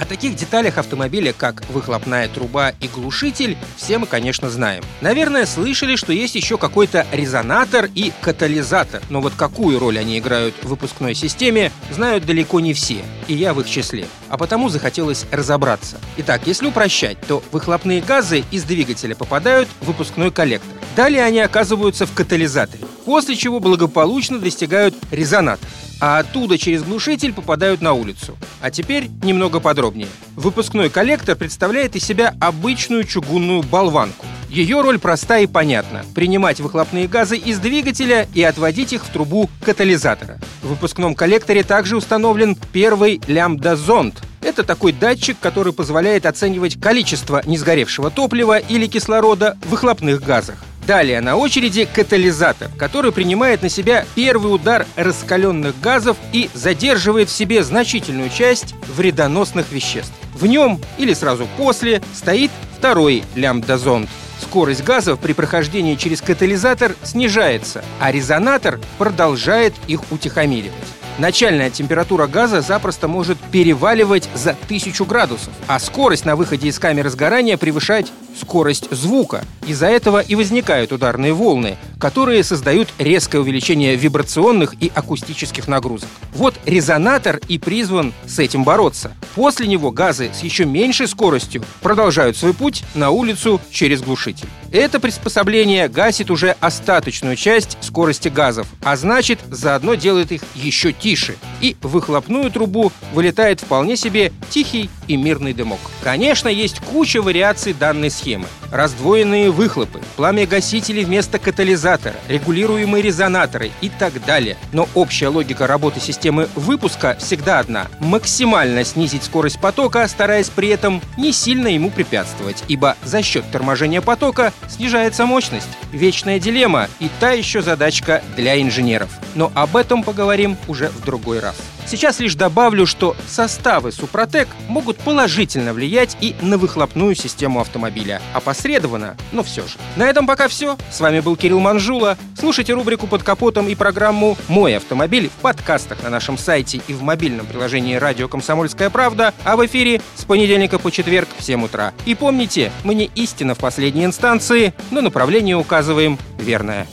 [0.00, 4.82] О таких деталях автомобиля, как выхлопная труба и глушитель, все мы, конечно, знаем.
[5.02, 10.54] Наверное, слышали, что есть еще какой-то резонатор и катализатор, но вот какую роль они играют
[10.62, 14.06] в выпускной системе, знают далеко не все, и я в их числе.
[14.30, 15.98] А потому захотелось разобраться.
[16.16, 20.78] Итак, если упрощать, то выхлопные газы из двигателя попадают в выпускной коллектор.
[20.96, 25.68] Далее они оказываются в катализаторе, после чего благополучно достигают резонатора
[26.00, 28.36] а оттуда через глушитель попадают на улицу.
[28.60, 30.08] А теперь немного подробнее.
[30.36, 34.26] Выпускной коллектор представляет из себя обычную чугунную болванку.
[34.48, 39.48] Ее роль проста и понятна– принимать выхлопные газы из двигателя и отводить их в трубу
[39.64, 40.38] катализатора.
[40.62, 48.10] В выпускном коллекторе также установлен первый лямбда-зонд– это такой датчик, который позволяет оценивать количество несгоревшего
[48.10, 50.56] топлива или кислорода в выхлопных газах.
[50.86, 57.32] Далее на очереди катализатор, который принимает на себя первый удар раскаленных газов и задерживает в
[57.32, 60.12] себе значительную часть вредоносных веществ.
[60.34, 64.08] В нем или сразу после стоит второй лямбда-зонд.
[64.40, 70.72] Скорость газов при прохождении через катализатор снижается, а резонатор продолжает их утихомиривать.
[71.20, 77.10] Начальная температура газа запросто может переваливать за 1000 градусов, а скорость на выходе из камеры
[77.10, 79.44] сгорания превышать скорость звука.
[79.66, 86.08] Из-за этого и возникают ударные волны, которые создают резкое увеличение вибрационных и акустических нагрузок.
[86.32, 89.12] Вот резонатор и призван с этим бороться.
[89.34, 94.48] После него газы с еще меньшей скоростью продолжают свой путь на улицу через глушитель.
[94.72, 101.34] Это приспособление гасит уже остаточную часть скорости газов, а значит, заодно делает их еще тише.
[101.60, 105.80] И в выхлопную трубу вылетает вполне себе тихий и мирный дымок.
[106.04, 108.46] Конечно, есть куча вариаций данной схемы.
[108.70, 114.56] Раздвоенные выхлопы, пламя-гасители вместо катализатора, регулируемые резонаторы и так далее.
[114.72, 121.02] Но общая логика работы системы выпуска всегда одна– максимально снизить скорость потока, стараясь при этом
[121.16, 125.68] не сильно ему препятствовать, ибо за счет торможения потока снижается мощность.
[125.92, 129.10] Вечная дилемма и та еще задачка для инженеров.
[129.34, 131.56] Но об этом поговорим уже в другой раз.
[131.86, 138.22] Сейчас лишь добавлю, что составы Супротек могут положительно влиять и на выхлопную систему автомобиля.
[138.32, 139.76] Опосредованно, но все же.
[139.96, 140.76] На этом пока все.
[140.90, 142.16] С вами был Кирилл Манжула.
[142.38, 147.02] Слушайте рубрику «Под капотом» и программу «Мой автомобиль» в подкастах на нашем сайте и в
[147.02, 151.92] мобильном приложении «Радио Комсомольская правда», а в эфире с понедельника по четверг в 7 утра.
[152.06, 154.49] И помните, мы не истина в последней инстанции,
[154.90, 156.86] но направление указываем верное.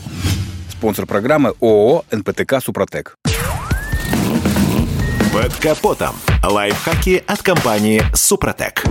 [0.69, 3.15] Спонсор программы ООО «НПТК Супротек».
[5.33, 6.15] Под капотом.
[6.43, 8.83] Лайфхаки от компании «Супротек».